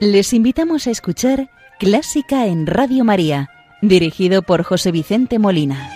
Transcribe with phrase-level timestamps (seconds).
[0.00, 3.50] Les invitamos a escuchar Clásica en Radio María,
[3.82, 5.90] dirigido por José Vicente Molina.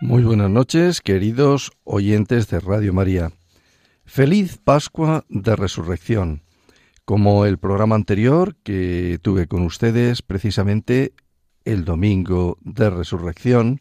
[0.00, 3.30] Muy buenas noches, queridos oyentes de Radio María.
[4.04, 6.42] Feliz Pascua de Resurrección.
[7.04, 11.12] Como el programa anterior que tuve con ustedes precisamente
[11.64, 13.80] el domingo de resurrección,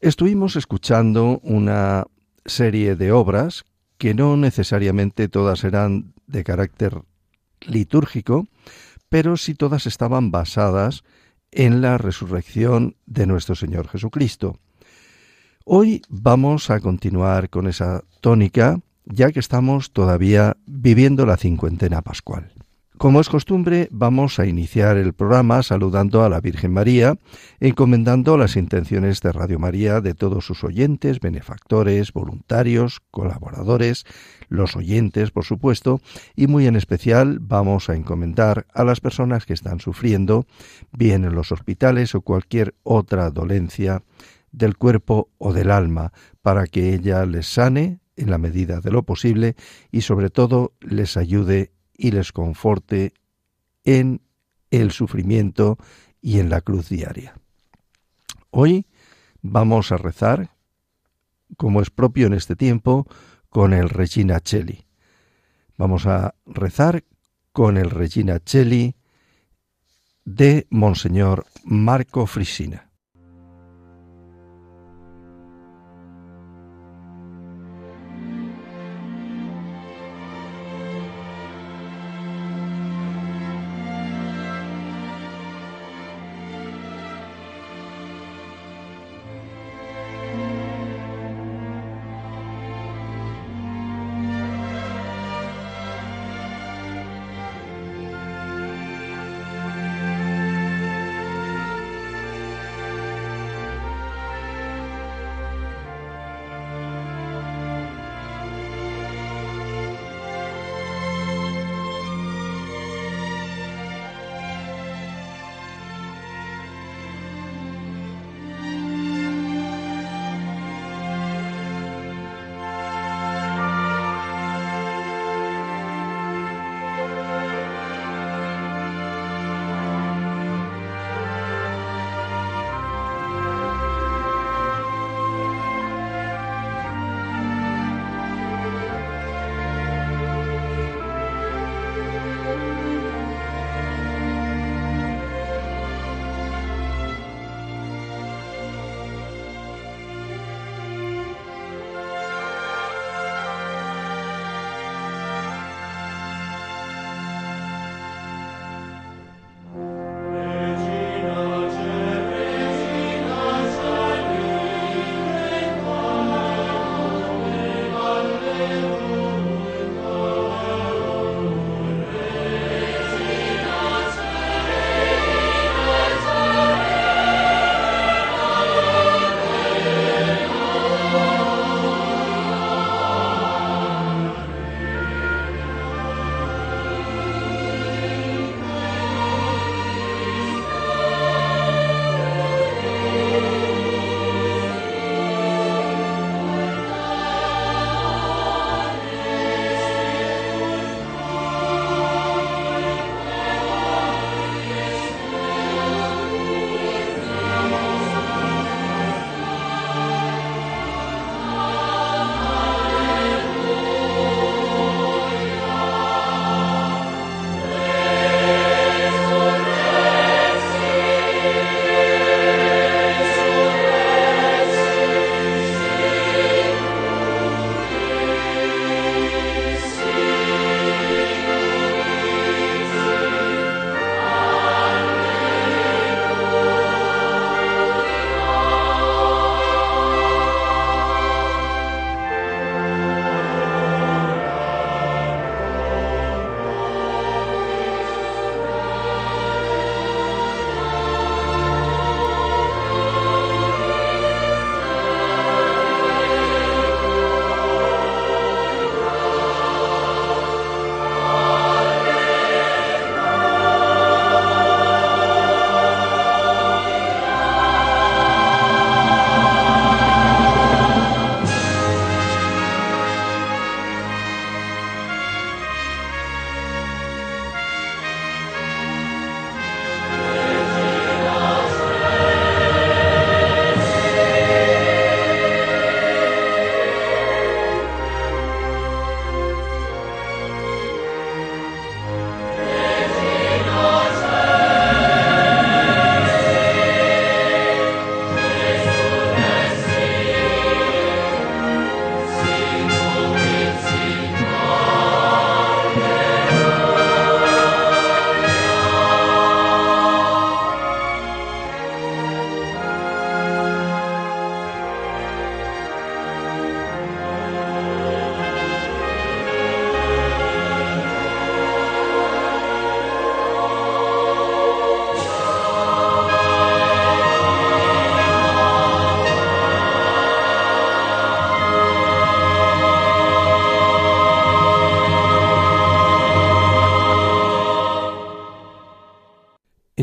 [0.00, 2.06] estuvimos escuchando una
[2.44, 3.64] serie de obras
[3.98, 7.02] que no necesariamente todas eran de carácter
[7.60, 8.46] litúrgico,
[9.08, 11.02] pero sí todas estaban basadas
[11.50, 14.58] en la resurrección de nuestro Señor Jesucristo.
[15.64, 22.52] Hoy vamos a continuar con esa tónica, ya que estamos todavía viviendo la cincuentena pascual.
[22.98, 27.16] Como es costumbre, vamos a iniciar el programa saludando a la Virgen María,
[27.60, 34.04] encomendando las intenciones de Radio María de todos sus oyentes, benefactores, voluntarios, colaboradores,
[34.48, 36.00] los oyentes, por supuesto,
[36.34, 40.46] y muy en especial vamos a encomendar a las personas que están sufriendo,
[40.90, 44.02] bien en los hospitales o cualquier otra dolencia
[44.50, 49.04] del cuerpo o del alma, para que ella les sane en la medida de lo
[49.04, 49.54] posible
[49.92, 53.12] y sobre todo les ayude y les conforte
[53.84, 54.22] en
[54.70, 55.76] el sufrimiento
[56.22, 57.34] y en la cruz diaria.
[58.50, 58.86] Hoy
[59.42, 60.50] vamos a rezar,
[61.58, 63.06] como es propio en este tiempo,
[63.50, 64.86] con el Regina Cheli.
[65.76, 67.04] Vamos a rezar
[67.52, 68.94] con el Regina Cheli
[70.24, 72.87] de Monseñor Marco Frisina.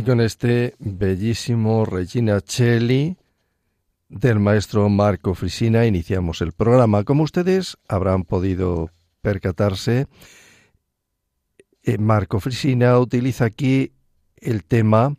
[0.05, 3.17] Con este bellísimo Regina Celli
[4.07, 7.03] del maestro Marco Frisina iniciamos el programa.
[7.03, 8.91] Como ustedes habrán podido
[9.21, 10.07] percatarse,
[11.81, 13.93] eh, Marco Frisina utiliza aquí
[14.37, 15.15] el tema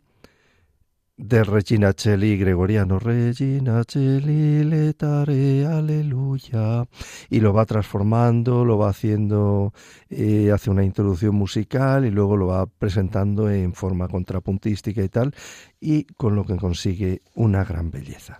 [1.17, 6.87] de Regina Celli gregoriano, Regina Celli letare, aleluya,
[7.29, 9.73] y lo va transformando, lo va haciendo,
[10.09, 15.33] eh, hace una introducción musical y luego lo va presentando en forma contrapuntística y tal,
[15.81, 18.39] y con lo que consigue una gran belleza.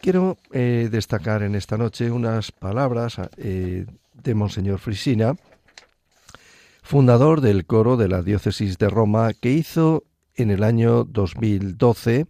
[0.00, 5.36] Quiero eh, destacar en esta noche unas palabras eh, de Monseñor Frisina,
[6.82, 10.04] fundador del coro de la diócesis de Roma, que hizo
[10.40, 12.26] en el año 2012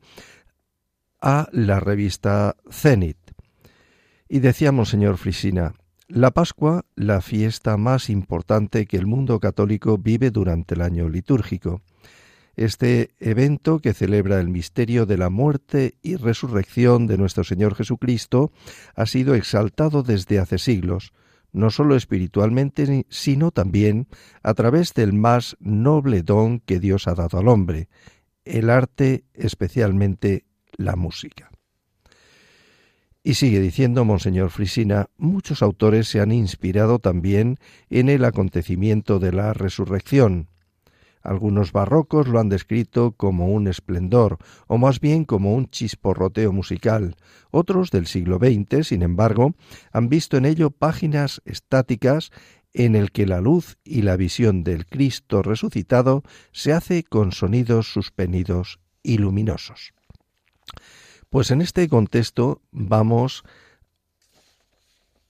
[1.21, 3.19] a la revista Zenit.
[4.29, 5.75] Y decíamos, señor Frisina,
[6.09, 11.83] la Pascua, la fiesta más importante que el mundo católico vive durante el año litúrgico.
[12.57, 18.53] Este evento que celebra el misterio de la muerte y resurrección de nuestro Señor Jesucristo
[18.95, 21.13] ha sido exaltado desde hace siglos,
[21.53, 24.09] no solo espiritualmente, sino también
[24.43, 27.89] a través del más noble don que Dios ha dado al hombre,
[28.45, 30.45] el arte, especialmente
[30.77, 31.51] la música.
[33.23, 37.59] Y sigue diciendo Monseñor Frisina, muchos autores se han inspirado también
[37.91, 40.49] en el acontecimiento de la resurrección,
[41.23, 47.17] algunos barrocos lo han descrito como un esplendor, o más bien como un chisporroteo musical.
[47.51, 49.55] Otros del siglo XX, sin embargo,
[49.93, 52.31] han visto en ello páginas estáticas
[52.73, 56.23] en el que la luz y la visión del Cristo resucitado
[56.53, 59.93] se hace con sonidos suspendidos y luminosos.
[61.29, 63.45] Pues en este contexto vamos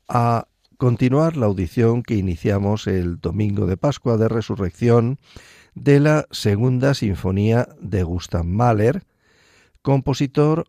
[0.08, 0.46] a
[0.80, 5.18] continuar la audición que iniciamos el domingo de Pascua de Resurrección
[5.74, 9.02] de la Segunda Sinfonía de Gustav Mahler,
[9.82, 10.64] compositor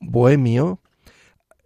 [0.00, 0.80] bohemio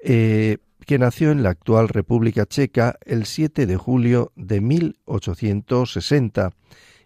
[0.04, 6.50] eh, que nació en la actual República Checa el 7 de julio de 1860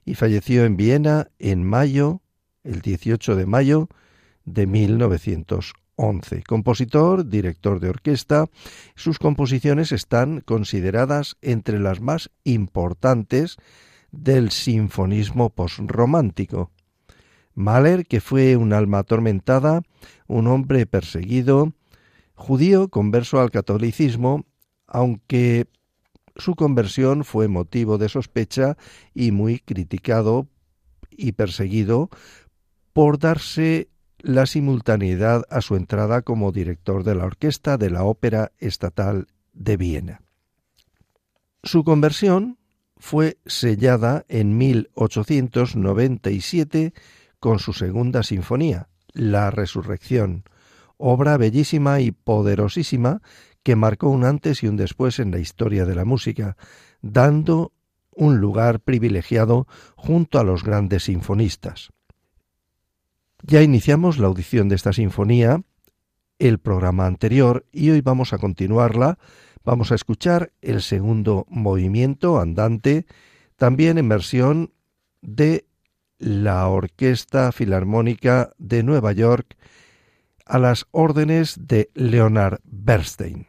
[0.05, 2.23] y falleció en Viena en mayo,
[2.65, 3.89] el 18 de mayo
[4.45, 4.67] de
[5.97, 6.43] 1911.
[6.47, 8.47] Compositor, director de orquesta,
[8.95, 13.57] sus composiciones están consideradas entre las más importantes
[14.11, 16.71] del sinfonismo posromántico.
[17.55, 19.83] Mahler, que fue un alma atormentada,
[20.27, 21.73] un hombre perseguido,
[22.35, 24.45] judío converso al catolicismo,
[24.87, 25.67] aunque
[26.37, 28.77] su conversión fue motivo de sospecha
[29.15, 30.49] y muy criticado
[31.11, 32.11] y perseguido
[32.93, 33.89] por darse
[34.25, 39.77] la simultaneidad a su entrada como director de la orquesta de la Ópera Estatal de
[39.77, 40.23] Viena.
[41.63, 42.57] Su conversión
[42.97, 46.95] fue sellada en 1897
[47.39, 50.45] con su segunda sinfonía, La Resurrección,
[50.97, 53.21] obra bellísima y poderosísima
[53.63, 56.57] que marcó un antes y un después en la historia de la música,
[57.03, 57.73] dando
[58.11, 59.67] un lugar privilegiado
[59.97, 61.94] junto a los grandes sinfonistas.
[63.47, 65.63] Ya iniciamos la audición de esta sinfonía,
[66.39, 69.19] el programa anterior, y hoy vamos a continuarla
[69.65, 73.07] Vamos a escuchar el segundo movimiento andante,
[73.57, 74.75] también en versión
[75.23, 75.65] de
[76.19, 79.57] la Orquesta Filarmónica de Nueva York
[80.45, 83.47] a las órdenes de Leonard Bernstein.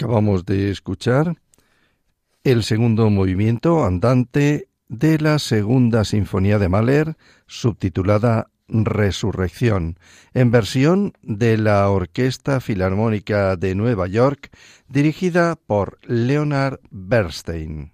[0.00, 1.36] Acabamos de escuchar
[2.42, 9.98] el segundo movimiento andante de la segunda sinfonía de Mahler, subtitulada Resurrección,
[10.32, 14.48] en versión de la Orquesta Filarmónica de Nueva York,
[14.88, 17.92] dirigida por Leonard Bernstein.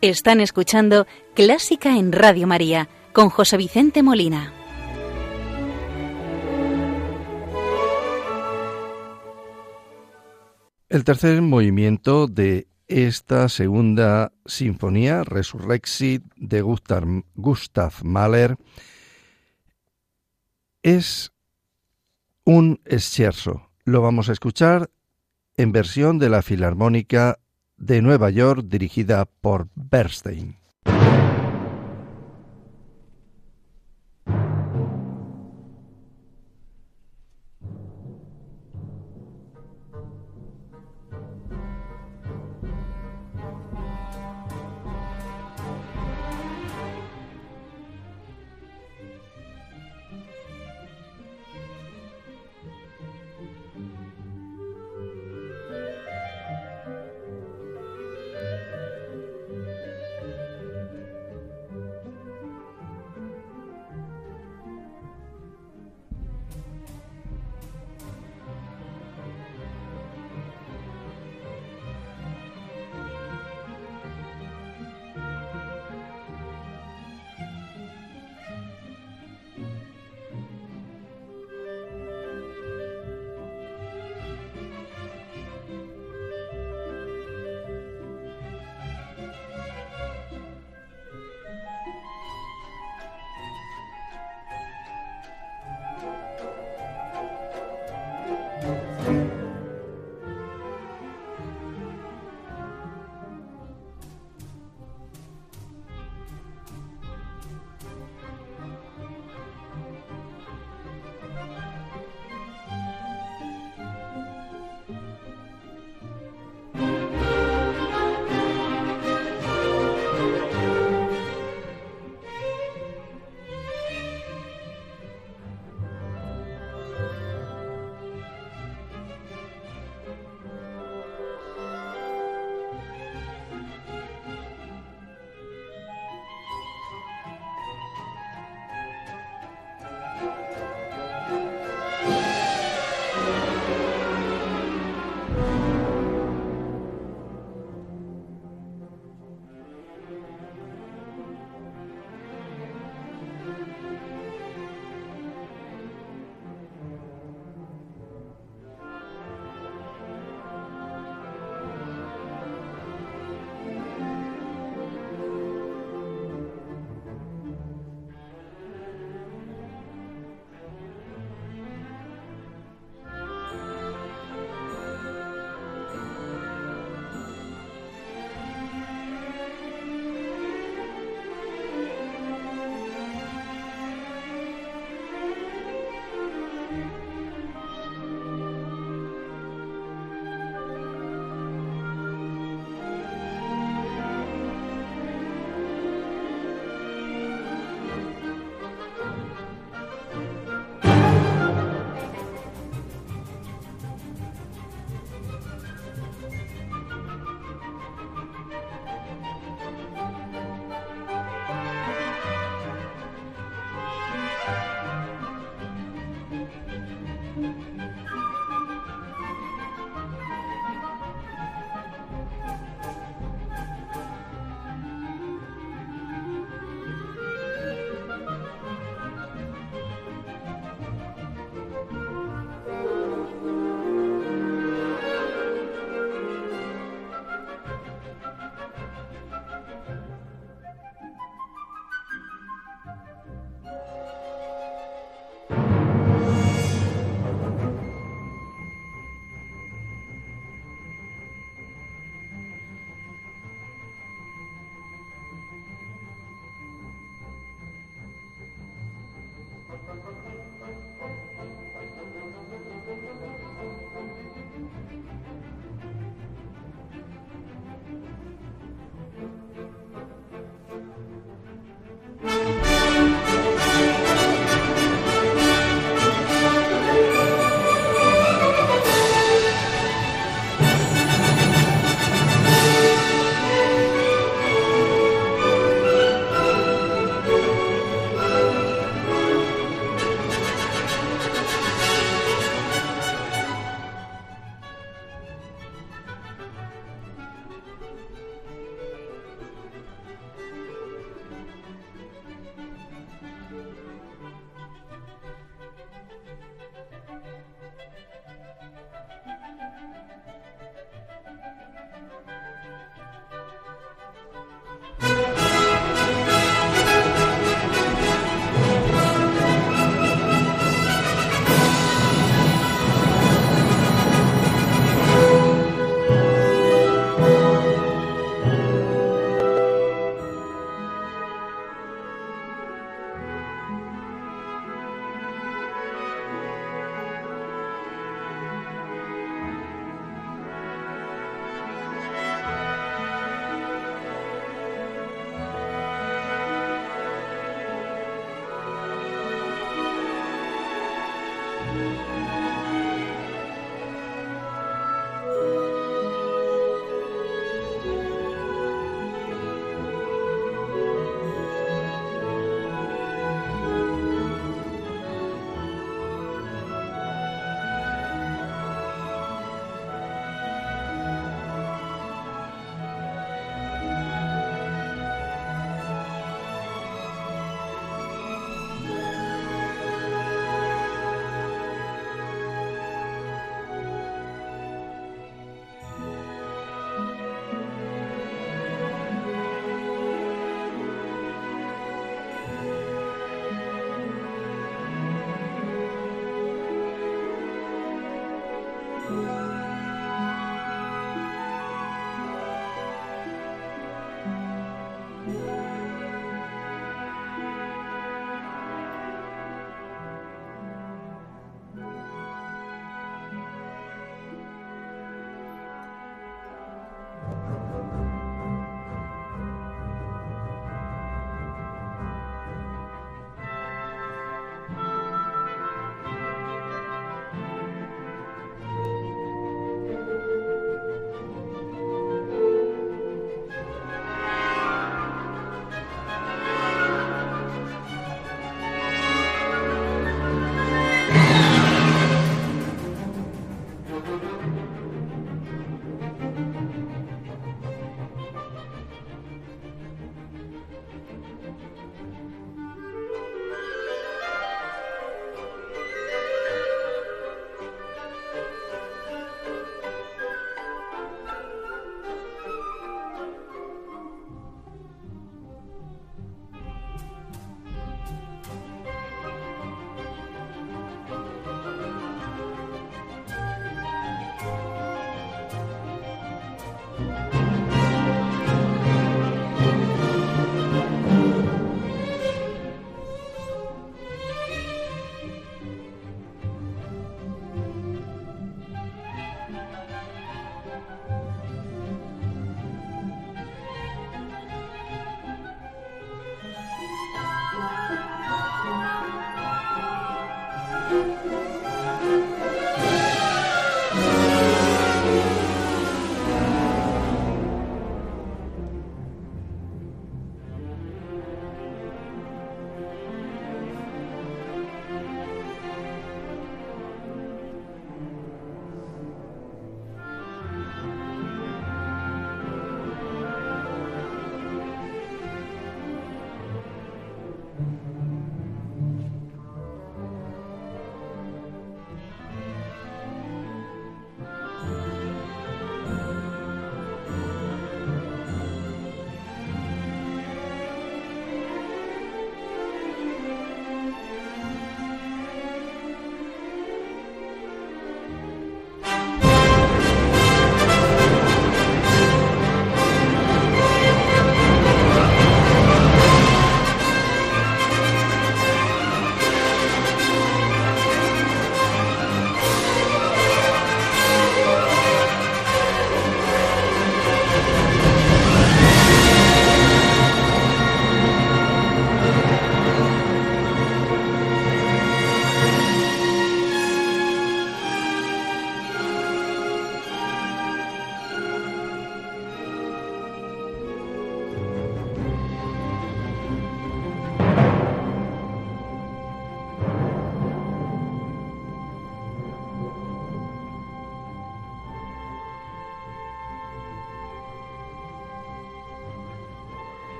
[0.00, 4.54] Están escuchando Clásica en Radio María con José Vicente Molina.
[10.90, 18.56] El tercer movimiento de esta segunda sinfonía, Resurrexit de Gustav, Mahler,
[20.82, 21.30] es
[22.42, 23.70] un scherzo.
[23.84, 24.90] Lo vamos a escuchar
[25.56, 27.38] en versión de la Filarmónica
[27.76, 30.56] de Nueva York dirigida por Bernstein.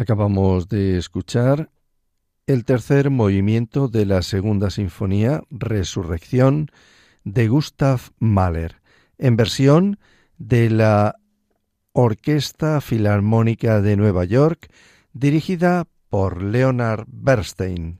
[0.00, 1.68] Acabamos de escuchar
[2.46, 6.70] el tercer movimiento de la segunda sinfonía, Resurrección,
[7.24, 8.80] de Gustav Mahler,
[9.18, 9.98] en versión
[10.38, 11.16] de la
[11.92, 14.72] Orquesta Filarmónica de Nueva York,
[15.12, 17.98] dirigida por Leonard Bernstein.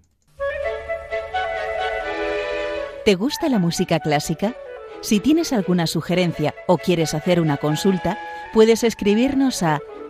[3.05, 4.57] ¿Te gusta la música clásica?
[5.03, 8.16] Si tienes alguna sugerencia o quieres hacer una consulta,
[8.55, 9.80] puedes escribirnos a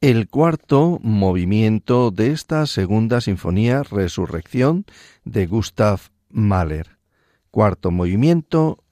[0.00, 4.86] el cuarto movimiento de esta segunda sinfonía Resurrección
[5.24, 6.96] de Gustav Mahler.
[7.50, 8.82] Cuarto movimiento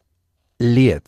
[0.59, 1.00] Lied.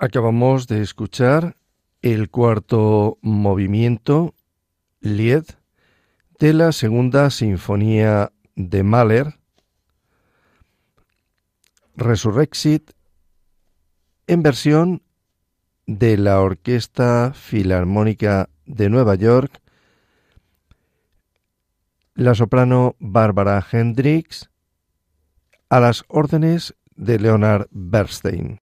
[0.00, 1.56] Acabamos de escuchar
[2.02, 4.32] el cuarto movimiento,
[5.00, 5.42] Lied,
[6.38, 9.40] de la segunda sinfonía de Mahler,
[11.96, 12.92] Resurrexit,
[14.28, 15.02] en versión
[15.88, 19.60] de la Orquesta Filarmónica de Nueva York,
[22.14, 24.48] la soprano Barbara Hendricks,
[25.68, 28.60] a las órdenes de Leonard Bernstein.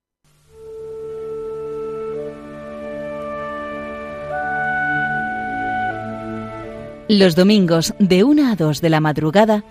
[7.09, 9.63] Los domingos de 1 a 2 de la madrugada,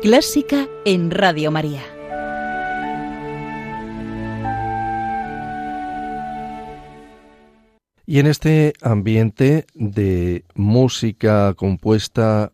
[0.00, 1.82] Clásica en Radio María.
[8.06, 12.52] Y en este ambiente de música compuesta,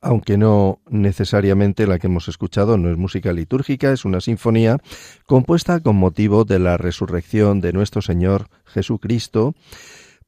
[0.00, 4.78] aunque no necesariamente la que hemos escuchado, no es música litúrgica, es una sinfonía
[5.26, 9.56] compuesta con motivo de la resurrección de nuestro Señor Jesucristo,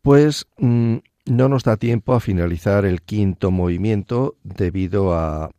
[0.03, 0.97] pues mm,
[1.27, 5.51] no nos da tiempo a finalizar el quinto movimiento debido a,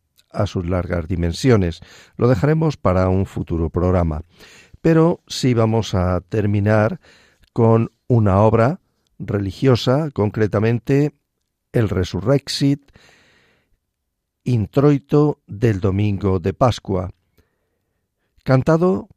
[0.44, 1.80] sus largas dimensiones.
[2.18, 4.20] Lo dejaremos para un futuro programa.
[4.82, 7.00] Pero sí vamos a terminar
[7.54, 8.80] con una obra
[9.18, 11.14] religiosa, concretamente
[11.72, 12.92] el Resurrexit,
[14.44, 17.10] introito del domingo de Pascua,
[18.44, 19.08] cantado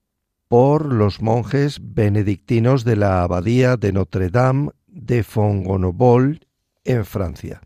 [0.47, 6.45] por los monjes benedictinos de la abadía de Notre Dame de Fongonobol
[6.83, 7.61] en Francia.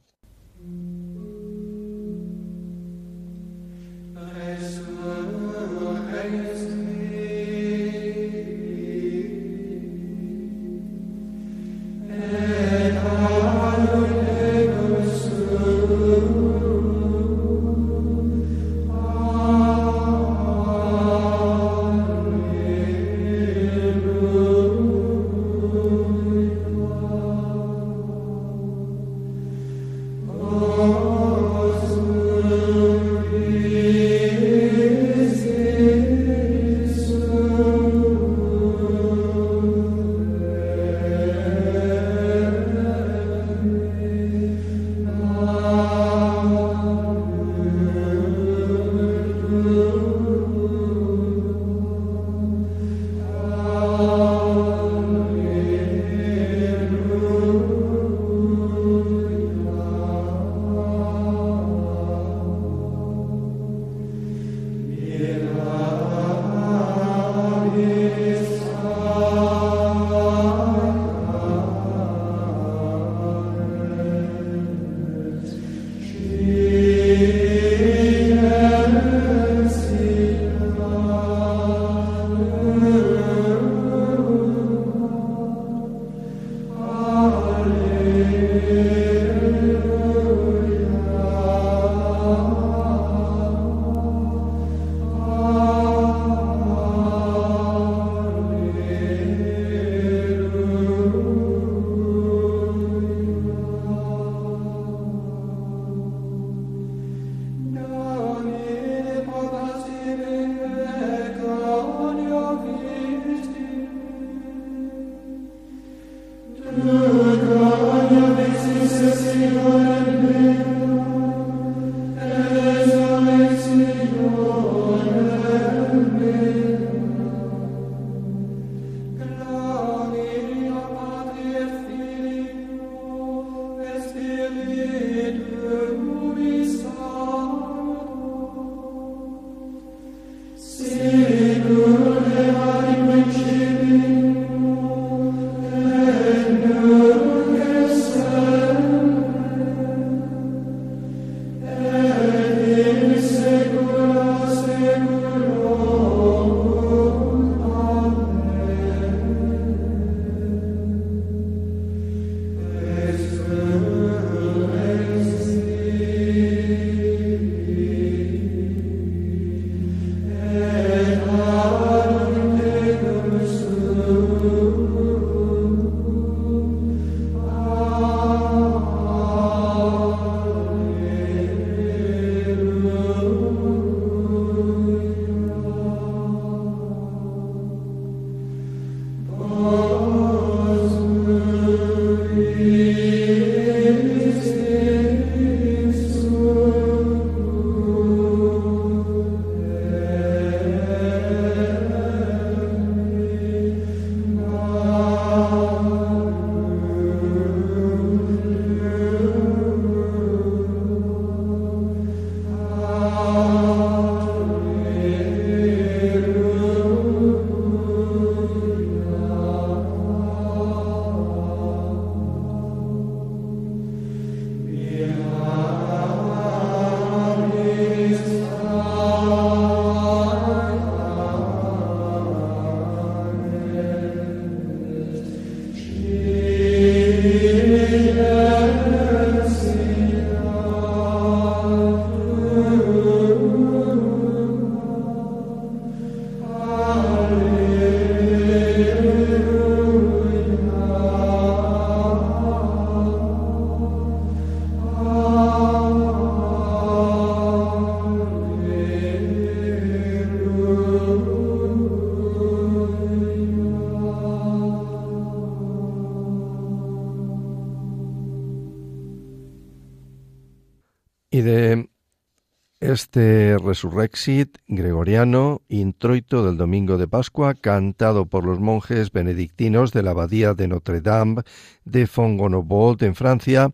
[272.93, 280.11] Este Resurrexit gregoriano, introito del domingo de Pascua, cantado por los monjes benedictinos de la
[280.11, 281.41] abadía de Notre Dame
[281.83, 283.71] de Fongonobold en Francia,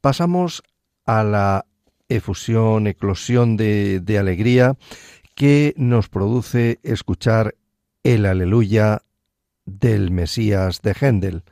[0.00, 0.62] pasamos
[1.04, 1.66] a la
[2.08, 4.76] efusión, eclosión de, alegría
[5.34, 7.54] que nos produce escuchar
[8.02, 9.02] el aleluya
[9.66, 11.42] del Mesías de Händel.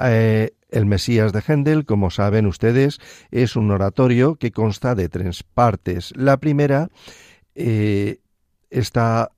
[0.00, 2.98] Eh, el Mesías de Händel, como saben ustedes,
[3.30, 6.12] es un oratorio que consta de tres partes.
[6.16, 6.90] La primera
[7.54, 8.20] eh,
[8.70, 9.30] está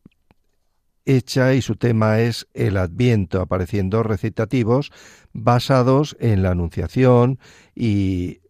[1.05, 4.93] hecha y su tema es el Adviento, apareciendo recitativos
[5.33, 7.39] basados en la Anunciación
[7.75, 8.41] y,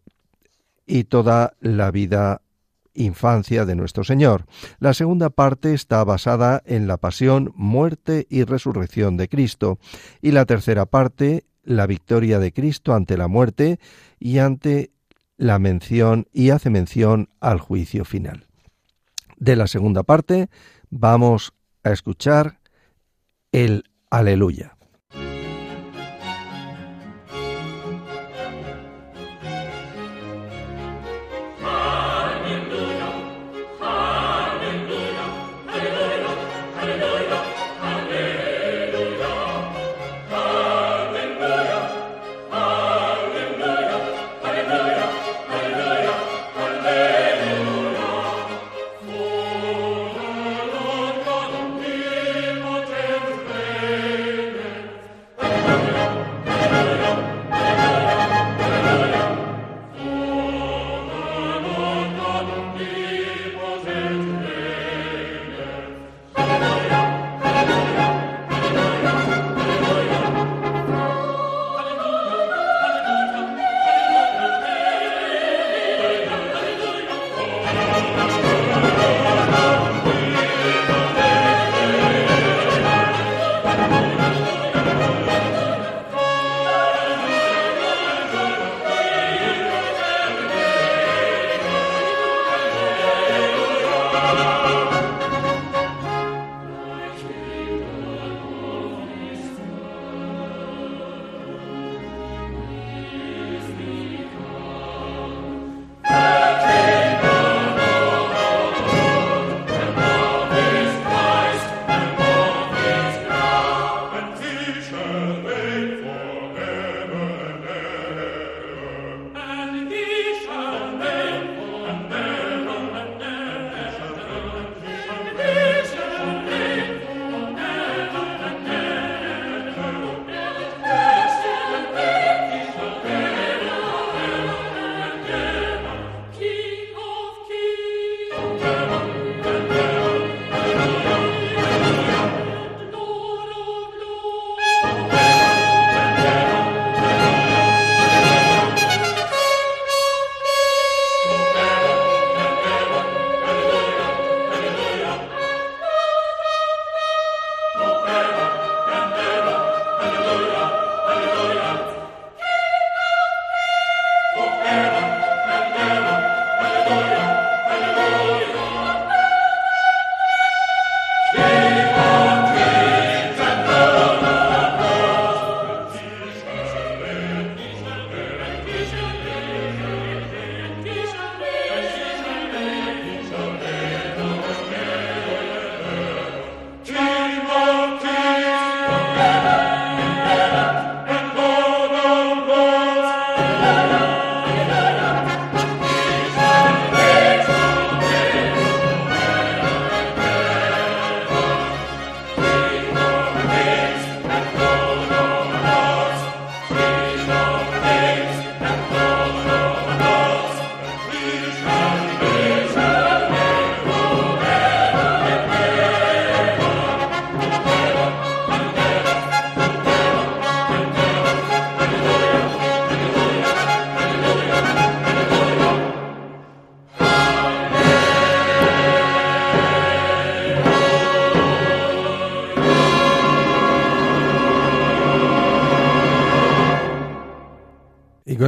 [0.85, 2.41] y toda la vida
[2.93, 4.45] infancia de nuestro Señor.
[4.79, 9.79] La segunda parte está basada en la pasión, muerte y resurrección de Cristo.
[10.21, 13.79] Y la tercera parte la victoria de Cristo ante la muerte
[14.19, 14.91] y ante
[15.37, 18.45] la mención y hace mención al juicio final.
[19.37, 20.49] De la segunda parte
[20.89, 21.53] vamos
[21.83, 22.59] a escuchar
[23.51, 24.77] el aleluya.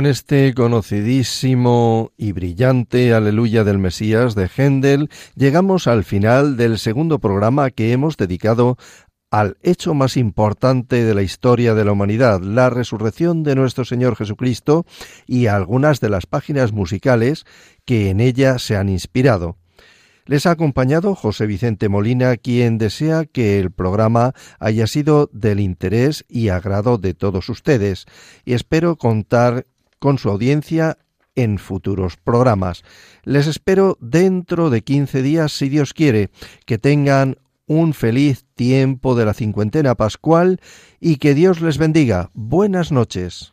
[0.03, 7.19] Con este conocidísimo y brillante Aleluya del Mesías de Händel, llegamos al final del segundo
[7.19, 8.75] programa que hemos dedicado
[9.31, 14.17] al hecho más importante de la historia de la humanidad, la resurrección de nuestro Señor
[14.17, 14.85] Jesucristo
[15.25, 17.45] y algunas de las páginas musicales
[17.85, 19.55] que en ella se han inspirado.
[20.25, 26.23] Les ha acompañado José Vicente Molina, quien desea que el programa haya sido del interés
[26.29, 28.05] y agrado de todos ustedes,
[28.45, 29.65] y espero contar
[30.03, 30.97] con su audiencia
[31.33, 32.83] en futuros programas.
[33.23, 36.29] Les espero dentro de 15 días, si Dios quiere,
[36.65, 37.37] que tengan
[37.67, 40.59] un feliz tiempo de la cincuentena pascual
[40.99, 42.31] y que Dios les bendiga.
[42.33, 43.52] Buenas noches.